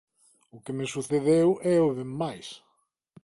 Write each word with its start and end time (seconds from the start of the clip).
O 0.55 0.57
que 0.63 0.73
me 0.77 0.85
sucedeu 0.93 1.47
éo 1.75 1.85
ben 1.97 2.11
máis. 2.21 2.47